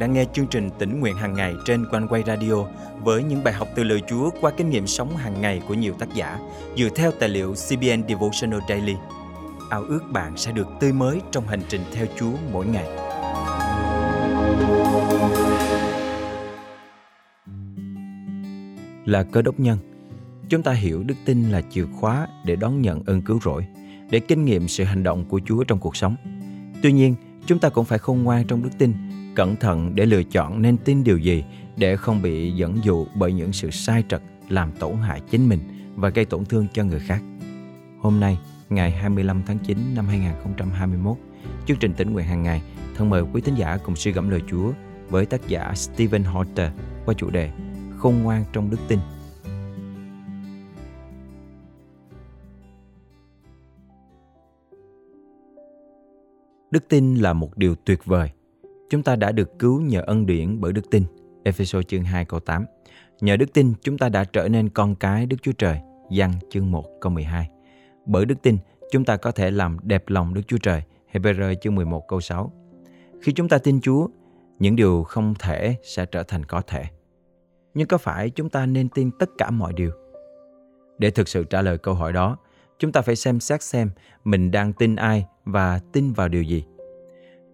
[0.00, 2.54] đang nghe chương trình tỉnh nguyện hàng ngày trên quanh quay radio
[3.02, 5.94] với những bài học từ lời Chúa qua kinh nghiệm sống hàng ngày của nhiều
[5.98, 6.38] tác giả
[6.76, 8.94] dựa theo tài liệu CBN Devotional Daily.
[9.70, 12.86] Ao ước bạn sẽ được tươi mới trong hành trình theo Chúa mỗi ngày.
[19.04, 19.78] Là cơ đốc nhân,
[20.48, 23.66] chúng ta hiểu đức tin là chìa khóa để đón nhận ơn cứu rỗi,
[24.10, 26.16] để kinh nghiệm sự hành động của Chúa trong cuộc sống.
[26.82, 27.14] Tuy nhiên,
[27.46, 28.92] chúng ta cũng phải khôn ngoan trong đức tin
[29.40, 31.44] cẩn thận để lựa chọn nên tin điều gì
[31.76, 35.58] để không bị dẫn dụ bởi những sự sai trật làm tổn hại chính mình
[35.96, 37.22] và gây tổn thương cho người khác.
[38.00, 41.16] Hôm nay, ngày 25 tháng 9 năm 2021,
[41.66, 42.62] chương trình tỉnh nguyện hàng ngày
[42.96, 44.72] thân mời quý thính giả cùng suy gẫm lời Chúa
[45.08, 46.70] với tác giả Stephen Horter
[47.04, 47.50] qua chủ đề
[47.98, 48.98] Khôn ngoan trong đức tin.
[56.70, 58.30] Đức tin là một điều tuyệt vời
[58.90, 61.04] Chúng ta đã được cứu nhờ ân điển bởi đức tin.
[61.44, 62.64] Ephesos chương 2 câu 8.
[63.20, 65.80] Nhờ đức tin, chúng ta đã trở nên con cái Đức Chúa Trời.
[66.10, 67.50] Giăng chương 1 câu 12.
[68.06, 68.56] Bởi đức tin,
[68.92, 70.82] chúng ta có thể làm đẹp lòng Đức Chúa Trời.
[71.12, 72.52] Hebrew chương 11 câu 6.
[73.22, 74.08] Khi chúng ta tin Chúa,
[74.58, 76.84] những điều không thể sẽ trở thành có thể.
[77.74, 79.90] Nhưng có phải chúng ta nên tin tất cả mọi điều?
[80.98, 82.36] Để thực sự trả lời câu hỏi đó,
[82.78, 83.90] chúng ta phải xem xét xem
[84.24, 86.64] mình đang tin ai và tin vào điều gì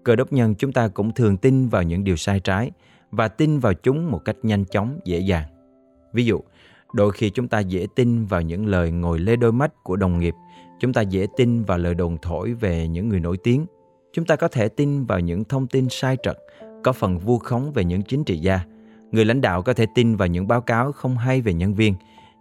[0.06, 2.70] cơ đốc nhân chúng ta cũng thường tin vào những điều sai trái
[3.10, 5.44] và tin vào chúng một cách nhanh chóng, dễ dàng.
[6.12, 6.40] Ví dụ,
[6.92, 10.18] đôi khi chúng ta dễ tin vào những lời ngồi lê đôi mắt của đồng
[10.18, 10.34] nghiệp,
[10.80, 13.66] chúng ta dễ tin vào lời đồn thổi về những người nổi tiếng.
[14.12, 16.38] Chúng ta có thể tin vào những thông tin sai trật,
[16.84, 18.60] có phần vu khống về những chính trị gia.
[19.12, 21.94] Người lãnh đạo có thể tin vào những báo cáo không hay về nhân viên.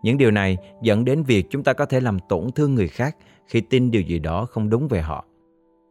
[0.04, 3.16] Những điều này dẫn đến việc chúng ta có thể làm tổn thương người khác
[3.48, 5.26] khi tin điều gì đó không đúng về họ.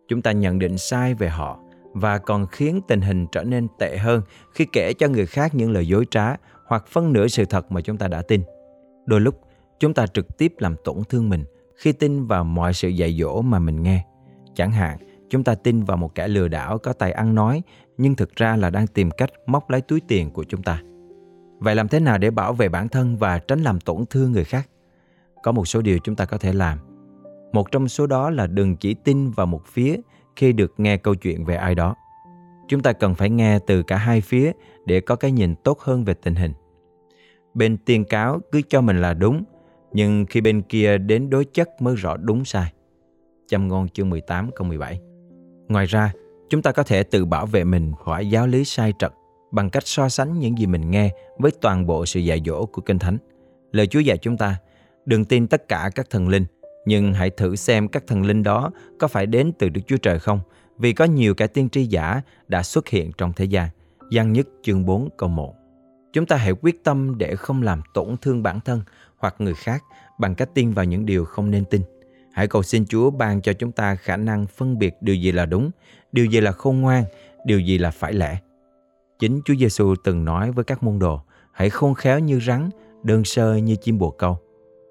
[0.08, 1.58] Chúng ta nhận định sai về họ
[1.95, 5.73] và còn khiến tình hình trở nên tệ hơn khi kể cho người khác những
[5.73, 6.36] lời dối trá
[6.67, 8.42] hoặc phân nửa sự thật mà chúng ta đã tin.
[9.07, 9.41] Đôi lúc,
[9.79, 11.45] chúng ta trực tiếp làm tổn thương mình
[11.77, 14.05] khi tin vào mọi sự dạy dỗ mà mình nghe.
[14.55, 14.98] Chẳng hạn,
[15.30, 17.63] chúng ta tin vào một kẻ lừa đảo có tài ăn nói
[17.96, 20.80] nhưng thực ra là đang tìm cách móc lấy túi tiền của chúng ta.
[21.58, 24.45] Vậy làm thế nào để bảo vệ bản thân và tránh làm tổn thương người
[24.45, 24.69] khác?
[25.42, 26.79] Có một số điều chúng ta có thể làm.
[27.52, 29.96] Một trong số đó là đừng chỉ tin vào một phía
[30.36, 31.95] khi được nghe câu chuyện về ai đó.
[32.68, 34.52] Chúng ta cần phải nghe từ cả hai phía
[34.86, 36.52] để có cái nhìn tốt hơn về tình hình.
[37.55, 39.45] Bên tiên cáo cứ cho mình là đúng,
[39.92, 42.72] nhưng khi bên kia đến đối chất mới rõ đúng sai.
[43.46, 45.00] Châm ngôn chương 18 câu 17
[45.68, 46.12] Ngoài ra,
[46.48, 49.12] chúng ta có thể tự bảo vệ mình khỏi giáo lý sai trật
[49.55, 52.83] bằng cách so sánh những gì mình nghe với toàn bộ sự dạy dỗ của
[52.83, 53.18] Kinh Thánh.
[53.72, 54.56] Lời Chúa dạy chúng ta,
[55.06, 56.45] đừng tin tất cả các thần linh,
[56.86, 60.18] nhưng hãy thử xem các thần linh đó có phải đến từ Đức Chúa Trời
[60.18, 60.40] không,
[60.78, 63.68] vì có nhiều kẻ tiên tri giả đã xuất hiện trong thế gian.
[64.11, 65.55] Giăng nhất chương 4 câu 1
[66.12, 68.83] Chúng ta hãy quyết tâm để không làm tổn thương bản thân
[69.17, 69.84] hoặc người khác
[70.18, 71.83] bằng cách tin vào những điều không nên tin.
[72.33, 75.46] Hãy cầu xin Chúa ban cho chúng ta khả năng phân biệt điều gì là
[75.46, 75.70] đúng,
[76.12, 77.05] điều gì là khôn ngoan,
[77.46, 78.39] điều gì là phải lẽ.
[79.18, 81.20] Chính Chúa Giêsu từng nói với các môn đồ,
[81.52, 82.70] hãy khôn khéo như rắn,
[83.02, 84.39] đơn sơ như chim bồ câu.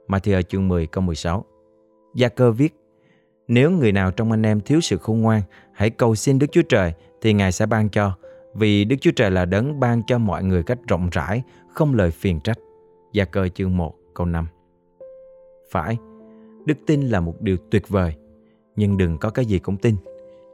[0.08, 1.46] Matthew chương 10 câu 16
[2.14, 2.76] Gia cơ viết,
[3.48, 5.42] nếu người nào trong anh em thiếu sự khôn ngoan,
[5.74, 8.18] hãy cầu xin Đức Chúa Trời thì Ngài sẽ ban cho,
[8.54, 12.12] vì Đức Chúa Trời là đấng ban cho mọi người cách rộng rãi, không lời
[12.12, 12.58] phiền trách.
[13.14, 14.48] Gia cơ chương 1 câu 5
[15.72, 15.98] Phải,
[16.66, 18.14] đức tin là một điều tuyệt vời,
[18.76, 19.96] nhưng đừng có cái gì cũng tin.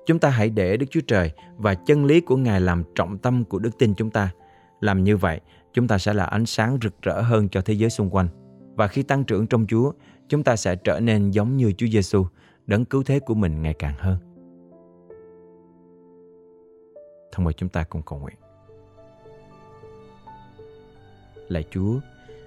[0.06, 3.44] Chúng ta hãy để Đức Chúa Trời và chân lý của Ngài làm trọng tâm
[3.44, 4.32] của đức tin chúng ta.
[4.80, 5.42] Làm như vậy,
[5.74, 8.28] chúng ta sẽ là ánh sáng rực rỡ hơn cho thế giới xung quanh.
[8.76, 9.92] Và khi tăng trưởng trong Chúa,
[10.30, 12.26] chúng ta sẽ trở nên giống như Chúa Giêsu,
[12.68, 14.18] đấng cứu thế của mình ngày càng hơn.
[17.32, 18.36] Thông mời chúng ta cùng cầu nguyện.
[21.48, 22.00] Lạy Chúa,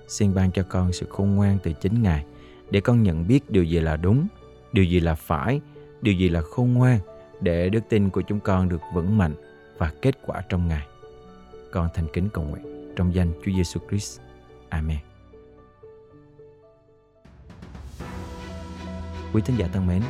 [0.09, 2.25] xin ban cho con sự khôn ngoan từ chính Ngài
[2.71, 4.26] để con nhận biết điều gì là đúng,
[4.72, 5.60] điều gì là phải,
[6.03, 6.98] điều gì là khôn ngoan
[7.41, 9.34] để đức tin của chúng con được vững mạnh
[9.78, 10.86] và kết quả trong Ngài.
[11.72, 14.21] Con thành kính cầu nguyện trong danh Chúa Giêsu Christ.
[14.68, 15.11] Amen.
[19.33, 20.03] Quý thính giả thân mến,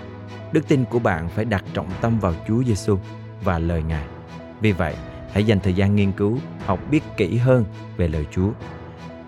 [0.52, 2.98] đức tin của bạn phải đặt trọng tâm vào Chúa Giêsu
[3.44, 4.04] và lời Ngài.
[4.60, 4.94] Vì vậy,
[5.32, 7.64] hãy dành thời gian nghiên cứu, học biết kỹ hơn
[7.96, 8.50] về lời Chúa.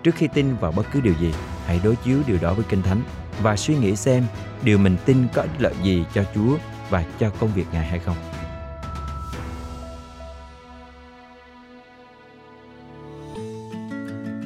[0.03, 1.33] Trước khi tin vào bất cứ điều gì,
[1.65, 3.01] hãy đối chiếu điều đó với Kinh Thánh
[3.41, 4.23] và suy nghĩ xem
[4.63, 6.57] điều mình tin có ích lợi gì cho Chúa
[6.89, 8.15] và cho công việc Ngài hay không.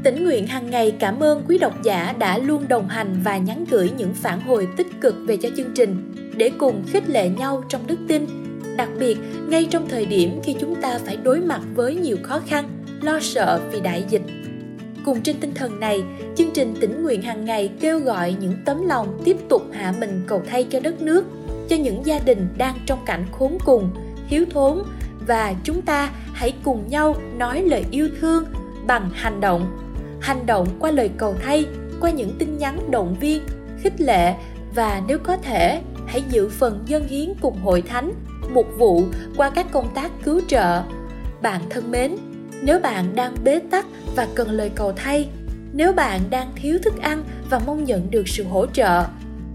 [0.04, 3.66] Tỉnh nguyện hàng ngày cảm ơn quý độc giả đã luôn đồng hành và nhắn
[3.70, 7.64] gửi những phản hồi tích cực về cho chương trình để cùng khích lệ nhau
[7.70, 8.26] trong đức tin
[8.80, 9.18] đặc biệt
[9.48, 12.70] ngay trong thời điểm khi chúng ta phải đối mặt với nhiều khó khăn,
[13.02, 14.22] lo sợ vì đại dịch.
[15.06, 16.04] Cùng trên tinh thần này,
[16.36, 20.22] chương trình tỉnh nguyện hàng ngày kêu gọi những tấm lòng tiếp tục hạ mình
[20.28, 21.26] cầu thay cho đất nước,
[21.70, 23.90] cho những gia đình đang trong cảnh khốn cùng,
[24.30, 24.84] thiếu thốn
[25.28, 28.44] và chúng ta hãy cùng nhau nói lời yêu thương
[28.88, 29.89] bằng hành động.
[30.22, 31.66] Hành động qua lời cầu thay,
[32.02, 33.44] qua những tin nhắn động viên,
[33.82, 34.34] khích lệ
[34.76, 38.14] và nếu có thể hãy giữ phần dân hiến cùng hội thánh
[38.54, 39.04] mục vụ
[39.38, 40.84] qua các công tác cứu trợ.
[41.42, 42.16] Bạn thân mến
[42.62, 43.86] nếu bạn đang bế tắc
[44.16, 45.30] và cần lời cầu thay
[45.74, 49.06] nếu bạn đang thiếu thức ăn và mong nhận được sự hỗ trợ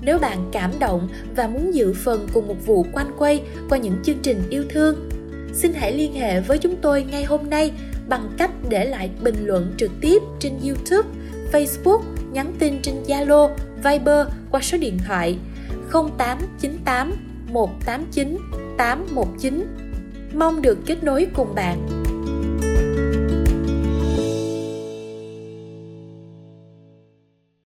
[0.03, 3.97] nếu bạn cảm động và muốn dự phần cùng một vụ quanh quay qua những
[4.05, 5.09] chương trình yêu thương
[5.53, 7.73] xin hãy liên hệ với chúng tôi ngay hôm nay
[8.09, 11.09] bằng cách để lại bình luận trực tiếp trên youtube,
[11.53, 12.01] facebook,
[12.33, 15.39] nhắn tin trên zalo, viber qua số điện thoại
[15.93, 17.13] 0898
[17.53, 18.39] 189
[18.79, 19.67] 819.
[20.35, 22.04] Mong được kết nối cùng bạn